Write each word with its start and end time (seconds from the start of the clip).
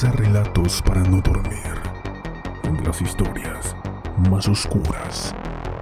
Preparaos 0.00 0.80
para 0.80 1.02
no 1.02 1.20
dormir. 1.20 1.58
En 2.64 2.82
las 2.84 3.02
historias 3.02 3.76
más 4.30 4.48
oscuras 4.48 5.34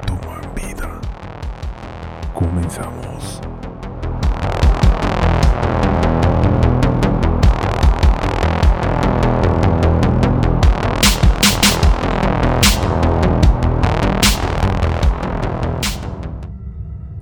toman 0.06 0.40
vida. 0.56 1.00
Comenzamos. 2.34 3.40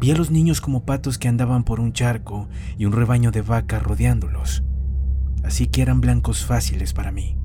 Vi 0.00 0.10
a 0.10 0.16
los 0.16 0.30
niños 0.30 0.62
como 0.62 0.84
patos 0.84 1.18
que 1.18 1.28
andaban 1.28 1.62
por 1.64 1.78
un 1.78 1.92
charco 1.92 2.48
y 2.78 2.86
un 2.86 2.92
rebaño 2.92 3.32
de 3.32 3.42
vacas 3.42 3.82
rodeándolos, 3.82 4.62
así 5.46 5.68
que 5.68 5.80
eran 5.80 6.00
blancos 6.00 6.44
fáciles 6.44 6.92
para 6.92 7.12
mí. 7.12 7.38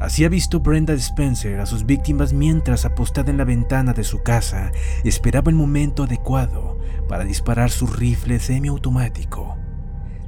Así 0.00 0.24
ha 0.24 0.28
visto 0.28 0.60
Brenda 0.60 0.94
Spencer 0.94 1.60
a 1.60 1.66
sus 1.66 1.86
víctimas 1.86 2.32
mientras, 2.32 2.84
apostada 2.84 3.30
en 3.30 3.36
la 3.36 3.44
ventana 3.44 3.92
de 3.92 4.04
su 4.04 4.22
casa, 4.22 4.72
esperaba 5.04 5.50
el 5.50 5.56
momento 5.56 6.04
adecuado 6.04 6.78
para 7.08 7.24
disparar 7.24 7.70
su 7.70 7.86
rifle 7.86 8.40
semiautomático. 8.40 9.56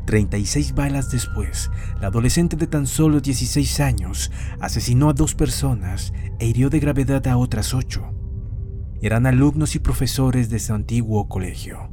36 0.07 0.75
balas 0.75 1.11
después, 1.11 1.71
la 2.01 2.09
adolescente 2.09 2.57
de 2.57 2.67
tan 2.67 2.87
solo 2.87 3.21
16 3.21 3.81
años 3.81 4.31
asesinó 4.61 5.11
a 5.11 5.15
dos 5.15 5.35
personas 5.35 6.13
e 6.39 6.47
hirió 6.47 6.71
de 6.71 6.81
gravedad 6.81 7.27
a 7.29 7.37
otras 7.37 7.73
ocho 7.73 8.13
eran 9.03 9.27
alumnos 9.27 9.75
y 9.75 9.81
profesores 9.81 10.49
de 10.49 10.61
su 10.61 10.73
antiguo 10.73 11.29
colegio. 11.29 11.91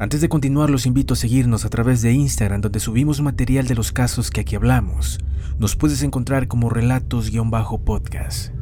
Antes 0.00 0.20
de 0.20 0.28
continuar, 0.28 0.70
los 0.70 0.86
invito 0.86 1.14
a 1.14 1.16
seguirnos 1.16 1.64
a 1.64 1.70
través 1.70 2.02
de 2.02 2.12
Instagram, 2.12 2.60
donde 2.60 2.78
subimos 2.78 3.20
material 3.20 3.66
de 3.66 3.74
los 3.74 3.90
casos 3.90 4.30
que 4.30 4.42
aquí 4.42 4.54
hablamos. 4.54 5.18
Nos 5.58 5.74
puedes 5.74 6.04
encontrar 6.04 6.46
como 6.46 6.70
relatos-podcast. 6.70 8.52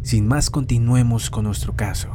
Sin 0.00 0.26
más, 0.26 0.48
continuemos 0.48 1.28
con 1.28 1.44
nuestro 1.44 1.76
caso. 1.76 2.08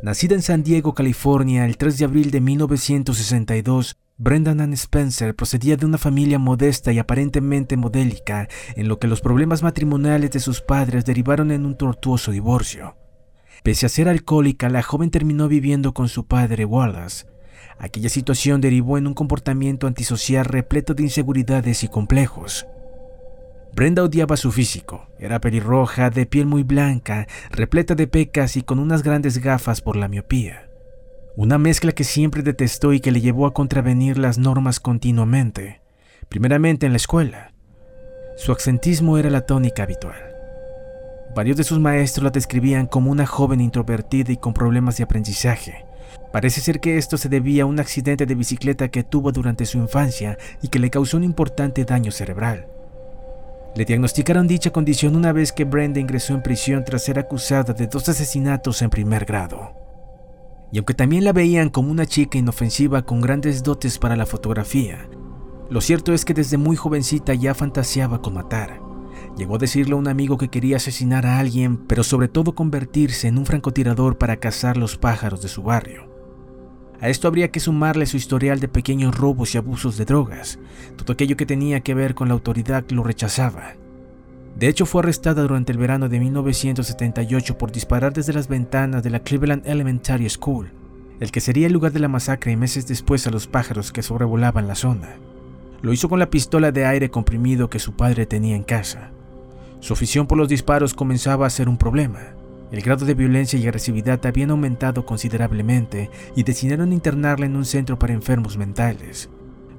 Nacida 0.00 0.36
en 0.36 0.42
San 0.42 0.62
Diego, 0.62 0.94
California, 0.94 1.66
el 1.66 1.76
3 1.76 1.98
de 1.98 2.04
abril 2.04 2.30
de 2.30 2.40
1962, 2.40 3.96
Brendan 4.16 4.60
Ann 4.60 4.74
Spencer 4.74 5.34
procedía 5.34 5.76
de 5.76 5.86
una 5.86 5.98
familia 5.98 6.38
modesta 6.38 6.92
y 6.92 7.00
aparentemente 7.00 7.76
modélica, 7.76 8.48
en 8.76 8.86
lo 8.86 9.00
que 9.00 9.08
los 9.08 9.20
problemas 9.20 9.64
matrimoniales 9.64 10.30
de 10.30 10.38
sus 10.38 10.60
padres 10.60 11.04
derivaron 11.04 11.50
en 11.50 11.66
un 11.66 11.76
tortuoso 11.76 12.30
divorcio. 12.30 12.94
Pese 13.62 13.86
a 13.86 13.88
ser 13.88 14.08
alcohólica, 14.08 14.68
la 14.68 14.82
joven 14.82 15.10
terminó 15.10 15.48
viviendo 15.48 15.92
con 15.92 16.08
su 16.08 16.26
padre 16.26 16.64
Wallace. 16.64 17.26
Aquella 17.78 18.08
situación 18.08 18.60
derivó 18.60 18.98
en 18.98 19.06
un 19.06 19.14
comportamiento 19.14 19.86
antisocial 19.86 20.44
repleto 20.44 20.94
de 20.94 21.02
inseguridades 21.04 21.82
y 21.82 21.88
complejos. 21.88 22.66
Brenda 23.74 24.02
odiaba 24.02 24.36
su 24.36 24.50
físico. 24.52 25.08
Era 25.18 25.40
pelirroja, 25.40 26.10
de 26.10 26.26
piel 26.26 26.46
muy 26.46 26.62
blanca, 26.62 27.26
repleta 27.50 27.94
de 27.94 28.06
pecas 28.06 28.56
y 28.56 28.62
con 28.62 28.78
unas 28.78 29.02
grandes 29.02 29.38
gafas 29.38 29.80
por 29.80 29.96
la 29.96 30.08
miopía. 30.08 30.68
Una 31.36 31.58
mezcla 31.58 31.92
que 31.92 32.04
siempre 32.04 32.42
detestó 32.42 32.92
y 32.92 33.00
que 33.00 33.12
le 33.12 33.20
llevó 33.20 33.46
a 33.46 33.54
contravenir 33.54 34.18
las 34.18 34.38
normas 34.38 34.80
continuamente, 34.80 35.80
primeramente 36.28 36.86
en 36.86 36.92
la 36.92 36.96
escuela. 36.96 37.52
Su 38.36 38.52
accentismo 38.52 39.16
era 39.18 39.30
la 39.30 39.46
tónica 39.46 39.84
habitual. 39.84 40.29
Varios 41.34 41.56
de 41.56 41.64
sus 41.64 41.78
maestros 41.78 42.24
la 42.24 42.30
describían 42.30 42.86
como 42.86 43.10
una 43.10 43.26
joven 43.26 43.60
introvertida 43.60 44.32
y 44.32 44.36
con 44.36 44.52
problemas 44.52 44.96
de 44.96 45.04
aprendizaje. 45.04 45.84
Parece 46.32 46.60
ser 46.60 46.80
que 46.80 46.98
esto 46.98 47.16
se 47.16 47.28
debía 47.28 47.64
a 47.64 47.66
un 47.66 47.80
accidente 47.80 48.26
de 48.26 48.34
bicicleta 48.34 48.88
que 48.88 49.04
tuvo 49.04 49.32
durante 49.32 49.66
su 49.66 49.78
infancia 49.78 50.38
y 50.62 50.68
que 50.68 50.78
le 50.78 50.90
causó 50.90 51.16
un 51.16 51.24
importante 51.24 51.84
daño 51.84 52.10
cerebral. 52.10 52.66
Le 53.76 53.84
diagnosticaron 53.84 54.48
dicha 54.48 54.70
condición 54.70 55.14
una 55.14 55.32
vez 55.32 55.52
que 55.52 55.64
Brenda 55.64 56.00
ingresó 56.00 56.34
en 56.34 56.42
prisión 56.42 56.84
tras 56.84 57.04
ser 57.04 57.18
acusada 57.18 57.72
de 57.72 57.86
dos 57.86 58.08
asesinatos 58.08 58.82
en 58.82 58.90
primer 58.90 59.24
grado 59.24 59.80
y 60.72 60.78
aunque 60.78 60.94
también 60.94 61.24
la 61.24 61.32
veían 61.32 61.68
como 61.68 61.90
una 61.90 62.06
chica 62.06 62.38
inofensiva 62.38 63.02
con 63.02 63.20
grandes 63.20 63.62
dotes 63.62 63.98
para 63.98 64.16
la 64.16 64.26
fotografía, 64.26 65.08
lo 65.68 65.80
cierto 65.80 66.12
es 66.12 66.24
que 66.24 66.34
desde 66.34 66.58
muy 66.58 66.76
jovencita 66.76 67.34
ya 67.34 67.54
fantaseaba 67.54 68.22
con 68.22 68.34
matar. 68.34 68.89
Llegó 69.36 69.56
a 69.56 69.58
decirle 69.58 69.94
a 69.94 69.96
un 69.96 70.08
amigo 70.08 70.36
que 70.38 70.48
quería 70.48 70.76
asesinar 70.76 71.26
a 71.26 71.38
alguien, 71.38 71.76
pero 71.76 72.04
sobre 72.04 72.28
todo 72.28 72.54
convertirse 72.54 73.28
en 73.28 73.38
un 73.38 73.46
francotirador 73.46 74.18
para 74.18 74.36
cazar 74.36 74.76
los 74.76 74.96
pájaros 74.96 75.42
de 75.42 75.48
su 75.48 75.62
barrio. 75.62 76.10
A 77.00 77.08
esto 77.08 77.28
habría 77.28 77.50
que 77.50 77.60
sumarle 77.60 78.04
su 78.04 78.18
historial 78.18 78.60
de 78.60 78.68
pequeños 78.68 79.16
robos 79.16 79.54
y 79.54 79.58
abusos 79.58 79.96
de 79.96 80.04
drogas. 80.04 80.58
Todo 80.96 81.14
aquello 81.14 81.36
que 81.36 81.46
tenía 81.46 81.80
que 81.80 81.94
ver 81.94 82.14
con 82.14 82.28
la 82.28 82.34
autoridad 82.34 82.84
lo 82.90 83.02
rechazaba. 83.02 83.74
De 84.54 84.68
hecho, 84.68 84.84
fue 84.84 85.00
arrestada 85.00 85.40
durante 85.42 85.72
el 85.72 85.78
verano 85.78 86.10
de 86.10 86.20
1978 86.20 87.56
por 87.56 87.72
disparar 87.72 88.12
desde 88.12 88.34
las 88.34 88.48
ventanas 88.48 89.02
de 89.02 89.08
la 89.08 89.20
Cleveland 89.20 89.66
Elementary 89.66 90.28
School, 90.28 90.72
el 91.20 91.30
que 91.30 91.40
sería 91.40 91.66
el 91.66 91.72
lugar 91.72 91.92
de 91.92 92.00
la 92.00 92.08
masacre 92.08 92.52
y 92.52 92.56
meses 92.56 92.86
después 92.86 93.26
a 93.26 93.30
los 93.30 93.46
pájaros 93.46 93.92
que 93.92 94.02
sobrevolaban 94.02 94.68
la 94.68 94.74
zona. 94.74 95.16
Lo 95.80 95.94
hizo 95.94 96.10
con 96.10 96.18
la 96.18 96.28
pistola 96.28 96.72
de 96.72 96.84
aire 96.84 97.10
comprimido 97.10 97.70
que 97.70 97.78
su 97.78 97.94
padre 97.94 98.26
tenía 98.26 98.56
en 98.56 98.64
casa. 98.64 99.12
Su 99.80 99.92
afición 99.92 100.26
por 100.26 100.38
los 100.38 100.48
disparos 100.48 100.94
comenzaba 100.94 101.46
a 101.46 101.50
ser 101.50 101.68
un 101.68 101.76
problema. 101.76 102.20
El 102.70 102.82
grado 102.82 103.04
de 103.04 103.14
violencia 103.14 103.58
y 103.58 103.64
agresividad 103.64 104.24
habían 104.24 104.50
aumentado 104.50 105.04
considerablemente 105.04 106.10
y 106.36 106.44
decidieron 106.44 106.92
internarla 106.92 107.46
en 107.46 107.56
un 107.56 107.64
centro 107.64 107.98
para 107.98 108.12
enfermos 108.12 108.56
mentales 108.56 109.28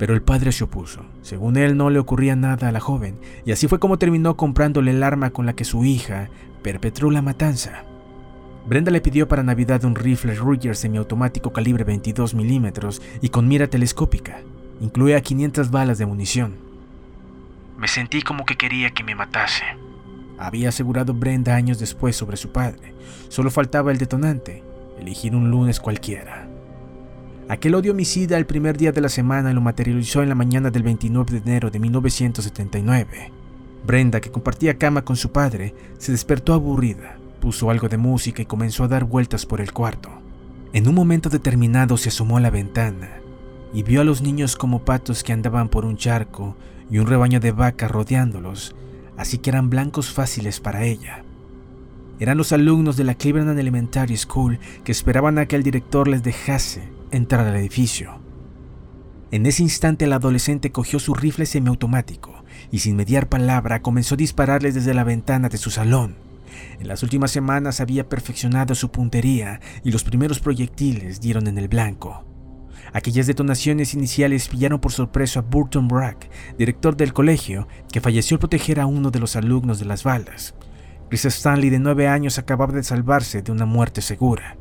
pero 0.01 0.15
el 0.15 0.23
padre 0.23 0.51
se 0.51 0.63
opuso. 0.63 1.05
Según 1.21 1.57
él 1.57 1.77
no 1.77 1.91
le 1.91 1.99
ocurría 1.99 2.35
nada 2.35 2.67
a 2.67 2.71
la 2.71 2.79
joven, 2.79 3.19
y 3.45 3.51
así 3.51 3.67
fue 3.67 3.77
como 3.77 3.99
terminó 3.99 4.35
comprándole 4.35 4.89
el 4.89 5.03
arma 5.03 5.29
con 5.29 5.45
la 5.45 5.53
que 5.53 5.63
su 5.63 5.85
hija 5.85 6.31
perpetró 6.63 7.11
la 7.11 7.21
matanza. 7.21 7.83
Brenda 8.67 8.89
le 8.89 9.01
pidió 9.01 9.27
para 9.27 9.43
Navidad 9.43 9.85
un 9.85 9.93
rifle 9.93 10.33
Ruger 10.33 10.75
semiautomático 10.75 11.53
calibre 11.53 11.83
22 11.83 12.33
milímetros 12.33 12.99
y 13.21 13.29
con 13.29 13.47
mira 13.47 13.67
telescópica. 13.67 14.41
Incluía 14.79 15.21
500 15.21 15.69
balas 15.69 15.99
de 15.99 16.07
munición. 16.07 16.70
Me 17.81 17.87
sentí 17.87 18.21
como 18.21 18.45
que 18.45 18.57
quería 18.57 18.91
que 18.91 19.03
me 19.03 19.15
matase. 19.15 19.63
Había 20.37 20.69
asegurado 20.69 21.15
Brenda 21.15 21.55
años 21.55 21.79
después 21.79 22.15
sobre 22.15 22.37
su 22.37 22.51
padre. 22.51 22.93
Solo 23.27 23.49
faltaba 23.49 23.91
el 23.91 23.97
detonante, 23.97 24.63
elegir 24.99 25.35
un 25.35 25.49
lunes 25.49 25.79
cualquiera. 25.79 26.47
Aquel 27.49 27.73
odio 27.73 27.93
homicida 27.93 28.37
el 28.37 28.45
primer 28.45 28.77
día 28.77 28.91
de 28.91 29.01
la 29.01 29.09
semana 29.09 29.51
lo 29.51 29.61
materializó 29.61 30.21
en 30.21 30.29
la 30.29 30.35
mañana 30.35 30.69
del 30.69 30.83
29 30.83 31.31
de 31.31 31.37
enero 31.39 31.71
de 31.71 31.79
1979. 31.79 33.31
Brenda, 33.83 34.21
que 34.21 34.29
compartía 34.29 34.77
cama 34.77 35.03
con 35.03 35.15
su 35.15 35.31
padre, 35.31 35.73
se 35.97 36.11
despertó 36.11 36.53
aburrida, 36.53 37.17
puso 37.39 37.71
algo 37.71 37.89
de 37.89 37.97
música 37.97 38.43
y 38.43 38.45
comenzó 38.45 38.83
a 38.83 38.89
dar 38.89 39.05
vueltas 39.05 39.47
por 39.47 39.59
el 39.59 39.73
cuarto. 39.73 40.11
En 40.71 40.87
un 40.87 40.93
momento 40.93 41.29
determinado 41.29 41.97
se 41.97 42.09
asomó 42.09 42.37
a 42.37 42.41
la 42.41 42.51
ventana 42.51 43.09
y 43.73 43.81
vio 43.81 44.01
a 44.01 44.03
los 44.03 44.21
niños 44.21 44.55
como 44.55 44.85
patos 44.85 45.23
que 45.23 45.33
andaban 45.33 45.67
por 45.67 45.83
un 45.83 45.97
charco 45.97 46.55
y 46.91 46.99
un 46.99 47.07
rebaño 47.07 47.39
de 47.39 47.51
vacas 47.51 47.89
rodeándolos, 47.89 48.75
así 49.17 49.37
que 49.37 49.49
eran 49.49 49.69
blancos 49.69 50.11
fáciles 50.11 50.59
para 50.59 50.83
ella. 50.83 51.23
Eran 52.19 52.37
los 52.37 52.51
alumnos 52.51 52.97
de 52.97 53.03
la 53.03 53.15
Cleveland 53.15 53.57
Elementary 53.57 54.15
School 54.15 54.59
que 54.83 54.91
esperaban 54.91 55.39
a 55.39 55.47
que 55.47 55.55
el 55.55 55.63
director 55.63 56.07
les 56.07 56.21
dejase 56.21 56.83
entrar 57.09 57.47
al 57.47 57.55
edificio. 57.55 58.19
En 59.31 59.45
ese 59.45 59.63
instante 59.63 60.05
el 60.05 60.13
adolescente 60.13 60.71
cogió 60.71 60.99
su 60.99 61.15
rifle 61.15 61.45
semiautomático 61.45 62.43
y 62.69 62.79
sin 62.79 62.95
mediar 62.95 63.29
palabra 63.29 63.81
comenzó 63.81 64.15
a 64.15 64.17
dispararles 64.17 64.75
desde 64.75 64.93
la 64.93 65.05
ventana 65.05 65.49
de 65.49 65.57
su 65.57 65.71
salón. 65.71 66.15
En 66.79 66.87
las 66.87 67.01
últimas 67.01 67.31
semanas 67.31 67.79
había 67.79 68.09
perfeccionado 68.09 68.75
su 68.75 68.91
puntería 68.91 69.61
y 69.83 69.91
los 69.91 70.03
primeros 70.03 70.39
proyectiles 70.39 71.21
dieron 71.21 71.47
en 71.47 71.57
el 71.57 71.69
blanco. 71.69 72.25
Aquellas 72.93 73.27
detonaciones 73.27 73.93
iniciales 73.93 74.47
pillaron 74.47 74.79
por 74.79 74.91
sorpresa 74.91 75.39
a 75.39 75.43
Burton 75.43 75.87
Brack, 75.87 76.29
director 76.57 76.95
del 76.95 77.13
colegio, 77.13 77.67
que 77.91 78.01
falleció 78.01 78.35
al 78.35 78.39
proteger 78.39 78.79
a 78.79 78.85
uno 78.85 79.11
de 79.11 79.19
los 79.19 79.35
alumnos 79.35 79.79
de 79.79 79.85
las 79.85 80.03
balas. 80.03 80.55
Chris 81.09 81.25
Stanley, 81.25 81.69
de 81.69 81.79
nueve 81.79 82.07
años, 82.07 82.37
acababa 82.37 82.73
de 82.73 82.83
salvarse 82.83 83.41
de 83.41 83.51
una 83.51 83.65
muerte 83.65 84.01
segura. 84.01 84.57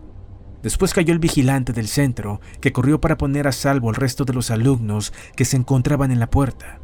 Después 0.63 0.93
cayó 0.93 1.13
el 1.13 1.19
vigilante 1.19 1.73
del 1.73 1.89
centro, 1.89 2.41
que 2.61 2.73
corrió 2.73 3.01
para 3.01 3.17
poner 3.17 3.47
a 3.47 3.53
salvo 3.53 3.89
al 3.89 3.95
resto 3.95 4.25
de 4.25 4.35
los 4.35 4.51
alumnos 4.51 5.13
que 5.37 5.45
se 5.45 5.57
encontraban 5.57 6.11
en 6.11 6.19
la 6.19 6.29
puerta. 6.29 6.81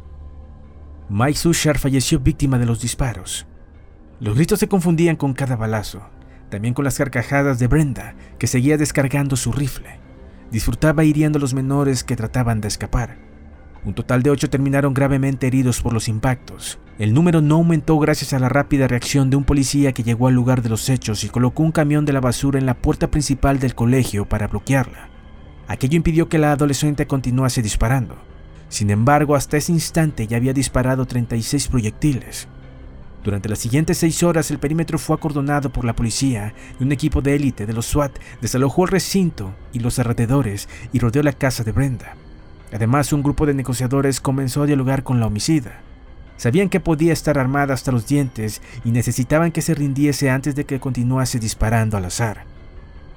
Mike 1.09 1.37
Sushar 1.37 1.77
falleció 1.77 2.19
víctima 2.19 2.57
de 2.57 2.65
los 2.65 2.81
disparos. 2.81 3.45
Los 4.19 4.35
gritos 4.35 4.59
se 4.59 4.67
confundían 4.67 5.15
con 5.15 5.33
cada 5.33 5.55
balazo, 5.55 6.01
también 6.49 6.73
con 6.73 6.85
las 6.85 6.97
carcajadas 6.97 7.59
de 7.59 7.67
Brenda, 7.67 8.15
que 8.39 8.47
seguía 8.47 8.77
descargando 8.77 9.35
su 9.35 9.51
rifle. 9.51 9.99
Disfrutaba 10.51 11.03
hiriendo 11.03 11.37
a 11.37 11.41
los 11.41 11.53
menores 11.53 12.03
que 12.03 12.15
trataban 12.15 12.61
de 12.61 12.67
escapar. 12.67 13.17
Un 13.83 13.93
total 13.93 14.23
de 14.23 14.29
ocho 14.29 14.49
terminaron 14.49 14.93
gravemente 14.93 15.47
heridos 15.47 15.81
por 15.81 15.93
los 15.93 16.07
impactos. 16.07 16.79
El 16.99 17.13
número 17.13 17.41
no 17.41 17.55
aumentó 17.55 17.97
gracias 17.99 18.33
a 18.33 18.39
la 18.39 18.49
rápida 18.49 18.87
reacción 18.87 19.29
de 19.29 19.37
un 19.37 19.43
policía 19.43 19.93
que 19.93 20.03
llegó 20.03 20.27
al 20.27 20.33
lugar 20.33 20.61
de 20.61 20.69
los 20.69 20.89
hechos 20.89 21.23
y 21.23 21.29
colocó 21.29 21.63
un 21.63 21.71
camión 21.71 22.05
de 22.05 22.13
la 22.13 22.19
basura 22.19 22.59
en 22.59 22.65
la 22.65 22.73
puerta 22.73 23.11
principal 23.11 23.59
del 23.59 23.75
colegio 23.75 24.27
para 24.27 24.47
bloquearla. 24.47 25.09
Aquello 25.67 25.97
impidió 25.97 26.27
que 26.27 26.37
la 26.37 26.53
adolescente 26.53 27.07
continuase 27.07 27.61
disparando. 27.61 28.17
Sin 28.69 28.89
embargo, 28.89 29.35
hasta 29.35 29.57
ese 29.57 29.71
instante 29.71 30.27
ya 30.27 30.37
había 30.37 30.53
disparado 30.53 31.05
36 31.05 31.67
proyectiles. 31.67 32.47
Durante 33.27 33.49
las 33.49 33.59
siguientes 33.59 33.97
seis 33.97 34.23
horas 34.23 34.51
el 34.51 34.57
perímetro 34.57 34.97
fue 34.97 35.13
acordonado 35.13 35.69
por 35.69 35.83
la 35.83 35.93
policía 35.93 36.53
y 36.79 36.83
un 36.85 36.93
equipo 36.93 37.21
de 37.21 37.35
élite 37.35 37.65
de 37.65 37.73
los 37.73 37.85
SWAT 37.87 38.17
desalojó 38.39 38.85
el 38.85 38.91
recinto 38.91 39.53
y 39.73 39.79
los 39.79 39.99
alrededores 39.99 40.69
y 40.93 40.99
rodeó 40.99 41.21
la 41.21 41.33
casa 41.33 41.65
de 41.65 41.73
Brenda. 41.73 42.15
Además, 42.71 43.11
un 43.11 43.23
grupo 43.23 43.45
de 43.45 43.53
negociadores 43.53 44.21
comenzó 44.21 44.63
a 44.63 44.65
dialogar 44.65 45.03
con 45.03 45.19
la 45.19 45.27
homicida. 45.27 45.81
Sabían 46.37 46.69
que 46.69 46.79
podía 46.79 47.11
estar 47.11 47.37
armada 47.37 47.73
hasta 47.73 47.91
los 47.91 48.07
dientes 48.07 48.61
y 48.85 48.91
necesitaban 48.91 49.51
que 49.51 49.61
se 49.61 49.75
rindiese 49.75 50.29
antes 50.29 50.55
de 50.55 50.65
que 50.65 50.79
continuase 50.79 51.37
disparando 51.37 51.97
al 51.97 52.05
azar. 52.05 52.45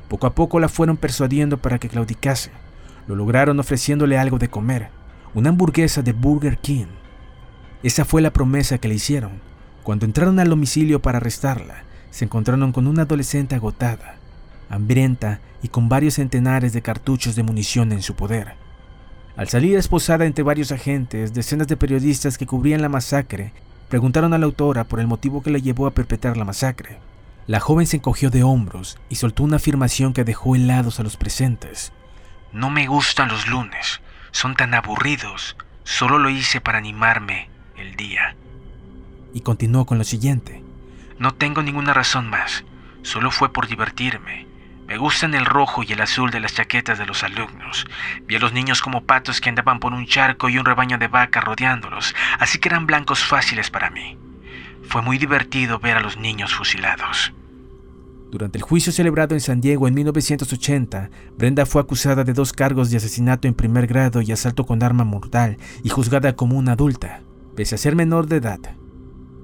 Poco 0.08 0.26
a 0.26 0.34
poco 0.34 0.58
la 0.58 0.68
fueron 0.68 0.96
persuadiendo 0.96 1.58
para 1.58 1.78
que 1.78 1.88
claudicase. 1.88 2.50
Lo 3.06 3.14
lograron 3.14 3.60
ofreciéndole 3.60 4.18
algo 4.18 4.40
de 4.40 4.50
comer, 4.50 4.88
una 5.34 5.50
hamburguesa 5.50 6.02
de 6.02 6.14
Burger 6.14 6.58
King. 6.58 6.86
Esa 7.84 8.04
fue 8.04 8.20
la 8.20 8.32
promesa 8.32 8.78
que 8.78 8.88
le 8.88 8.96
hicieron. 8.96 9.49
Cuando 9.90 10.06
entraron 10.06 10.38
al 10.38 10.48
domicilio 10.48 11.02
para 11.02 11.16
arrestarla, 11.16 11.82
se 12.12 12.24
encontraron 12.24 12.70
con 12.70 12.86
una 12.86 13.02
adolescente 13.02 13.56
agotada, 13.56 14.18
hambrienta 14.68 15.40
y 15.64 15.68
con 15.68 15.88
varios 15.88 16.14
centenares 16.14 16.72
de 16.72 16.80
cartuchos 16.80 17.34
de 17.34 17.42
munición 17.42 17.90
en 17.90 18.00
su 18.00 18.14
poder. 18.14 18.54
Al 19.36 19.48
salir 19.48 19.76
esposada 19.76 20.26
entre 20.26 20.44
varios 20.44 20.70
agentes, 20.70 21.34
decenas 21.34 21.66
de 21.66 21.76
periodistas 21.76 22.38
que 22.38 22.46
cubrían 22.46 22.82
la 22.82 22.88
masacre 22.88 23.52
preguntaron 23.88 24.32
a 24.32 24.38
la 24.38 24.46
autora 24.46 24.84
por 24.84 25.00
el 25.00 25.08
motivo 25.08 25.42
que 25.42 25.50
la 25.50 25.58
llevó 25.58 25.88
a 25.88 25.90
perpetrar 25.90 26.36
la 26.36 26.44
masacre. 26.44 27.00
La 27.48 27.58
joven 27.58 27.88
se 27.88 27.96
encogió 27.96 28.30
de 28.30 28.44
hombros 28.44 28.96
y 29.08 29.16
soltó 29.16 29.42
una 29.42 29.56
afirmación 29.56 30.12
que 30.12 30.22
dejó 30.22 30.54
helados 30.54 31.00
a 31.00 31.02
los 31.02 31.16
presentes. 31.16 31.92
No 32.52 32.70
me 32.70 32.86
gustan 32.86 33.28
los 33.28 33.48
lunes, 33.48 34.00
son 34.30 34.54
tan 34.54 34.72
aburridos, 34.72 35.56
solo 35.82 36.20
lo 36.20 36.30
hice 36.30 36.60
para 36.60 36.78
animarme 36.78 37.50
el 37.76 37.96
día 37.96 38.36
y 39.32 39.40
continuó 39.40 39.86
con 39.86 39.98
lo 39.98 40.04
siguiente. 40.04 40.62
No 41.18 41.34
tengo 41.34 41.62
ninguna 41.62 41.92
razón 41.92 42.28
más, 42.28 42.64
solo 43.02 43.30
fue 43.30 43.52
por 43.52 43.68
divertirme. 43.68 44.46
Me 44.86 44.98
gustan 44.98 45.34
el 45.34 45.46
rojo 45.46 45.84
y 45.84 45.92
el 45.92 46.00
azul 46.00 46.30
de 46.30 46.40
las 46.40 46.54
chaquetas 46.54 46.98
de 46.98 47.06
los 47.06 47.22
alumnos. 47.22 47.86
Vi 48.26 48.36
a 48.36 48.40
los 48.40 48.52
niños 48.52 48.82
como 48.82 49.04
patos 49.04 49.40
que 49.40 49.48
andaban 49.48 49.78
por 49.78 49.92
un 49.92 50.06
charco 50.06 50.48
y 50.48 50.58
un 50.58 50.64
rebaño 50.64 50.98
de 50.98 51.06
vacas 51.06 51.44
rodeándolos, 51.44 52.14
así 52.40 52.58
que 52.58 52.68
eran 52.68 52.86
blancos 52.86 53.24
fáciles 53.24 53.70
para 53.70 53.90
mí. 53.90 54.18
Fue 54.88 55.02
muy 55.02 55.18
divertido 55.18 55.78
ver 55.78 55.96
a 55.96 56.00
los 56.00 56.16
niños 56.16 56.52
fusilados. 56.52 57.32
Durante 58.30 58.58
el 58.58 58.62
juicio 58.62 58.92
celebrado 58.92 59.34
en 59.34 59.40
San 59.40 59.60
Diego 59.60 59.86
en 59.86 59.94
1980, 59.94 61.10
Brenda 61.36 61.66
fue 61.66 61.82
acusada 61.82 62.24
de 62.24 62.32
dos 62.32 62.52
cargos 62.52 62.90
de 62.90 62.96
asesinato 62.96 63.46
en 63.46 63.54
primer 63.54 63.86
grado 63.86 64.22
y 64.22 64.32
asalto 64.32 64.66
con 64.66 64.82
arma 64.82 65.04
mortal 65.04 65.56
y 65.84 65.88
juzgada 65.88 66.34
como 66.34 66.56
una 66.56 66.72
adulta, 66.72 67.22
pese 67.54 67.74
a 67.74 67.78
ser 67.78 67.94
menor 67.94 68.26
de 68.26 68.36
edad. 68.36 68.60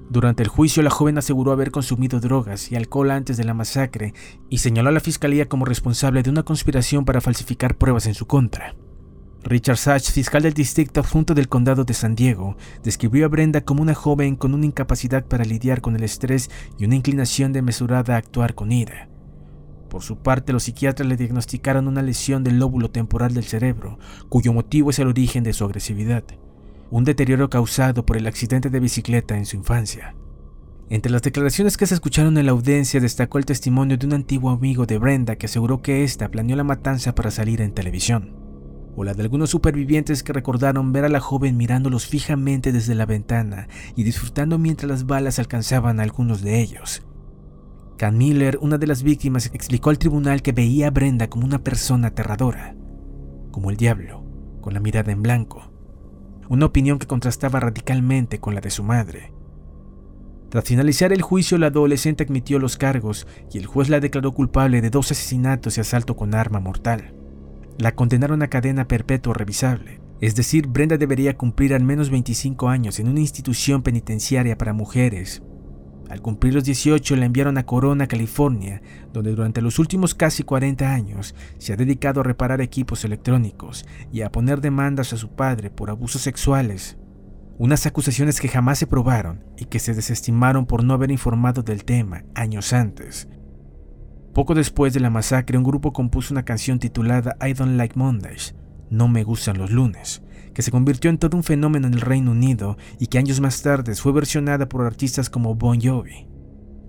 Durante 0.09 0.41
el 0.41 0.47
juicio, 0.47 0.81
la 0.83 0.89
joven 0.89 1.17
aseguró 1.17 1.51
haber 1.51 1.71
consumido 1.71 2.21
drogas 2.21 2.71
y 2.71 2.77
alcohol 2.77 3.11
antes 3.11 3.35
de 3.35 3.43
la 3.43 3.53
masacre 3.53 4.13
y 4.49 4.59
señaló 4.59 4.89
a 4.89 4.93
la 4.93 5.01
fiscalía 5.01 5.49
como 5.49 5.65
responsable 5.65 6.23
de 6.23 6.29
una 6.29 6.43
conspiración 6.43 7.03
para 7.03 7.19
falsificar 7.19 7.77
pruebas 7.77 8.05
en 8.07 8.13
su 8.13 8.25
contra. 8.25 8.73
Richard 9.43 9.77
Sachs, 9.77 10.11
fiscal 10.11 10.43
del 10.43 10.53
distrito 10.53 11.01
adjunto 11.01 11.33
del 11.33 11.49
condado 11.49 11.83
de 11.83 11.93
San 11.93 12.15
Diego, 12.15 12.55
describió 12.83 13.25
a 13.25 13.29
Brenda 13.29 13.61
como 13.61 13.81
una 13.81 13.93
joven 13.93 14.37
con 14.37 14.53
una 14.53 14.65
incapacidad 14.65 15.25
para 15.25 15.43
lidiar 15.43 15.81
con 15.81 15.95
el 15.95 16.03
estrés 16.03 16.49
y 16.77 16.85
una 16.85 16.95
inclinación 16.95 17.51
mesurada 17.63 18.15
a 18.15 18.17
actuar 18.17 18.55
con 18.55 18.71
ira. 18.71 19.09
Por 19.89 20.03
su 20.03 20.17
parte, 20.17 20.53
los 20.53 20.63
psiquiatras 20.63 21.07
le 21.07 21.17
diagnosticaron 21.17 21.87
una 21.87 22.01
lesión 22.01 22.43
del 22.43 22.59
lóbulo 22.59 22.91
temporal 22.91 23.33
del 23.33 23.45
cerebro, 23.45 23.99
cuyo 24.29 24.53
motivo 24.53 24.89
es 24.89 24.99
el 24.99 25.07
origen 25.07 25.43
de 25.43 25.53
su 25.53 25.65
agresividad 25.65 26.23
un 26.89 27.03
deterioro 27.03 27.49
causado 27.49 28.05
por 28.05 28.17
el 28.17 28.27
accidente 28.27 28.69
de 28.69 28.79
bicicleta 28.79 29.37
en 29.37 29.45
su 29.45 29.55
infancia. 29.55 30.15
Entre 30.89 31.11
las 31.11 31.21
declaraciones 31.21 31.75
que 31.75 31.85
se 31.85 31.93
escucharon 31.95 32.37
en 32.37 32.45
la 32.45 32.53
audiencia 32.53 33.01
destacó 33.01 33.37
el 33.39 33.45
testimonio 33.45 33.97
de 33.97 34.05
un 34.07 34.13
antiguo 34.13 34.51
amigo 34.51 34.85
de 34.85 34.97
Brenda 34.97 35.35
que 35.35 35.47
aseguró 35.47 35.81
que 35.81 36.03
ésta 36.05 36.31
planeó 36.31 36.55
la 36.55 36.63
matanza 36.63 37.13
para 37.13 37.29
salir 37.29 37.59
en 37.59 37.73
televisión, 37.73 38.33
o 38.95 39.03
la 39.03 39.13
de 39.13 39.21
algunos 39.21 39.49
supervivientes 39.49 40.23
que 40.23 40.31
recordaron 40.31 40.93
ver 40.93 41.03
a 41.03 41.09
la 41.09 41.19
joven 41.19 41.57
mirándolos 41.57 42.07
fijamente 42.07 42.71
desde 42.71 42.95
la 42.95 43.05
ventana 43.05 43.67
y 43.97 44.03
disfrutando 44.03 44.57
mientras 44.57 44.89
las 44.89 45.05
balas 45.05 45.39
alcanzaban 45.39 45.99
a 45.99 46.03
algunos 46.03 46.41
de 46.41 46.61
ellos. 46.61 47.03
Can 47.97 48.17
Miller, 48.17 48.57
una 48.61 48.77
de 48.77 48.87
las 48.87 49.03
víctimas, 49.03 49.47
explicó 49.53 49.89
al 49.89 49.97
tribunal 49.97 50.41
que 50.41 50.53
veía 50.53 50.87
a 50.87 50.91
Brenda 50.91 51.29
como 51.29 51.45
una 51.45 51.63
persona 51.63 52.09
aterradora, 52.09 52.77
como 53.51 53.71
el 53.71 53.75
diablo, 53.75 54.23
con 54.61 54.73
la 54.73 54.79
mirada 54.79 55.11
en 55.11 55.21
blanco, 55.21 55.73
una 56.49 56.65
opinión 56.65 56.99
que 56.99 57.07
contrastaba 57.07 57.59
radicalmente 57.59 58.39
con 58.39 58.55
la 58.55 58.61
de 58.61 58.69
su 58.69 58.83
madre. 58.83 59.33
Tras 60.49 60.63
finalizar 60.63 61.11
el 61.11 61.21
juicio, 61.21 61.57
la 61.57 61.67
adolescente 61.67 62.23
admitió 62.23 62.57
los 62.59 62.77
cargos 62.77 63.27
y 63.51 63.57
el 63.57 63.65
juez 63.65 63.89
la 63.89 63.99
declaró 63.99 64.33
culpable 64.33 64.81
de 64.81 64.89
dos 64.89 65.11
asesinatos 65.11 65.77
y 65.77 65.81
asalto 65.81 66.15
con 66.15 66.35
arma 66.35 66.59
mortal. 66.59 67.13
La 67.77 67.93
condenaron 67.93 68.41
a 68.41 68.47
cadena 68.47 68.87
perpetua 68.87 69.33
revisable, 69.33 69.99
es 70.21 70.35
decir, 70.35 70.67
Brenda 70.67 70.97
debería 70.97 71.37
cumplir 71.37 71.73
al 71.73 71.83
menos 71.83 72.09
25 72.09 72.69
años 72.69 72.99
en 72.99 73.09
una 73.09 73.19
institución 73.19 73.83
penitenciaria 73.83 74.57
para 74.57 74.73
mujeres 74.73 75.43
al 76.09 76.21
cumplir 76.21 76.53
los 76.53 76.63
18 76.63 77.15
la 77.15 77.25
enviaron 77.25 77.57
a 77.57 77.65
Corona, 77.65 78.07
California, 78.07 78.81
donde 79.13 79.31
durante 79.31 79.61
los 79.61 79.79
últimos 79.79 80.15
casi 80.15 80.43
40 80.43 80.91
años 80.91 81.35
se 81.57 81.73
ha 81.73 81.75
dedicado 81.75 82.21
a 82.21 82.23
reparar 82.23 82.61
equipos 82.61 83.03
electrónicos 83.05 83.85
y 84.11 84.21
a 84.21 84.31
poner 84.31 84.61
demandas 84.61 85.13
a 85.13 85.17
su 85.17 85.29
padre 85.29 85.69
por 85.69 85.89
abusos 85.89 86.21
sexuales. 86.21 86.97
Unas 87.57 87.85
acusaciones 87.85 88.39
que 88.39 88.47
jamás 88.47 88.77
se 88.77 88.87
probaron 88.87 89.43
y 89.57 89.65
que 89.65 89.79
se 89.79 89.93
desestimaron 89.93 90.65
por 90.65 90.83
no 90.83 90.93
haber 90.93 91.11
informado 91.11 91.63
del 91.63 91.85
tema 91.85 92.23
años 92.35 92.71
antes. 92.71 93.27
Poco 94.33 94.53
después 94.53 94.93
de 94.93 94.99
la 94.99 95.09
masacre, 95.09 95.57
un 95.57 95.63
grupo 95.63 95.93
compuso 95.93 96.33
una 96.33 96.45
canción 96.45 96.77
titulada 96.77 97.35
I 97.41 97.53
Don't 97.53 97.75
Like 97.75 97.97
Mondays, 97.97 98.53
No 98.89 99.07
Me 99.07 99.23
Gustan 99.23 99.57
los 99.57 99.71
Lunes, 99.71 100.21
que 100.53 100.61
se 100.61 100.71
convirtió 100.71 101.09
en 101.09 101.17
todo 101.17 101.37
un 101.37 101.43
fenómeno 101.43 101.87
en 101.87 101.93
el 101.93 102.01
Reino 102.01 102.31
Unido 102.31 102.77
y 102.99 103.07
que 103.07 103.17
años 103.17 103.39
más 103.39 103.61
tarde 103.61 103.95
fue 103.95 104.11
versionada 104.11 104.67
por 104.69 104.85
artistas 104.85 105.29
como 105.29 105.55
Bon 105.55 105.79
Jovi. 105.81 106.27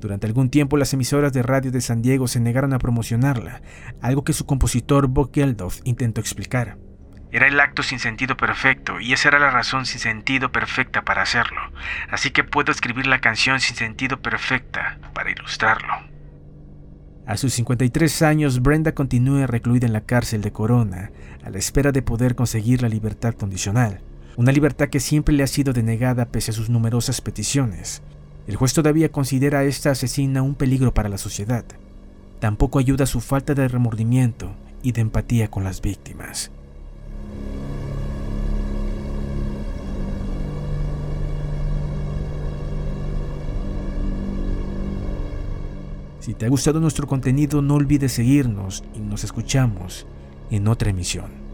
Durante 0.00 0.26
algún 0.26 0.48
tiempo 0.48 0.76
las 0.76 0.92
emisoras 0.94 1.32
de 1.32 1.42
radio 1.42 1.72
de 1.72 1.80
San 1.80 2.02
Diego 2.02 2.28
se 2.28 2.40
negaron 2.40 2.72
a 2.72 2.78
promocionarla, 2.78 3.62
algo 4.00 4.22
que 4.22 4.32
su 4.32 4.46
compositor 4.46 5.08
Bob 5.08 5.32
Geldof 5.34 5.80
intentó 5.84 6.20
explicar. 6.20 6.78
Era 7.30 7.46
el 7.46 7.60
acto 7.60 7.82
sin 7.82 7.98
sentido 7.98 8.36
perfecto 8.36 9.00
y 9.00 9.12
esa 9.12 9.28
era 9.28 9.38
la 9.38 9.50
razón 9.50 9.84
sin 9.84 10.00
sentido 10.00 10.50
perfecta 10.50 11.02
para 11.02 11.22
hacerlo, 11.22 11.60
así 12.10 12.30
que 12.30 12.44
puedo 12.44 12.72
escribir 12.72 13.06
la 13.06 13.20
canción 13.20 13.60
sin 13.60 13.76
sentido 13.76 14.20
perfecta 14.22 14.98
para 15.12 15.30
ilustrarlo. 15.30 16.17
A 17.28 17.36
sus 17.36 17.52
53 17.52 18.22
años, 18.22 18.62
Brenda 18.62 18.92
continúa 18.92 19.46
recluida 19.46 19.86
en 19.86 19.92
la 19.92 20.00
cárcel 20.00 20.40
de 20.40 20.50
Corona, 20.50 21.10
a 21.44 21.50
la 21.50 21.58
espera 21.58 21.92
de 21.92 22.00
poder 22.00 22.34
conseguir 22.34 22.80
la 22.80 22.88
libertad 22.88 23.34
condicional, 23.34 24.00
una 24.38 24.50
libertad 24.50 24.88
que 24.88 24.98
siempre 24.98 25.34
le 25.34 25.42
ha 25.42 25.46
sido 25.46 25.74
denegada 25.74 26.24
pese 26.24 26.52
a 26.52 26.54
sus 26.54 26.70
numerosas 26.70 27.20
peticiones. 27.20 28.00
El 28.46 28.56
juez 28.56 28.72
todavía 28.72 29.12
considera 29.12 29.58
a 29.58 29.64
esta 29.64 29.90
asesina 29.90 30.40
un 30.40 30.54
peligro 30.54 30.94
para 30.94 31.10
la 31.10 31.18
sociedad. 31.18 31.66
Tampoco 32.40 32.78
ayuda 32.78 33.04
su 33.04 33.20
falta 33.20 33.52
de 33.52 33.68
remordimiento 33.68 34.54
y 34.82 34.92
de 34.92 35.02
empatía 35.02 35.50
con 35.50 35.64
las 35.64 35.82
víctimas. 35.82 36.50
Si 46.28 46.34
te 46.34 46.44
ha 46.44 46.50
gustado 46.50 46.78
nuestro 46.78 47.06
contenido 47.06 47.62
no 47.62 47.76
olvides 47.76 48.12
seguirnos 48.12 48.84
y 48.94 48.98
nos 48.98 49.24
escuchamos 49.24 50.06
en 50.50 50.68
otra 50.68 50.90
emisión. 50.90 51.47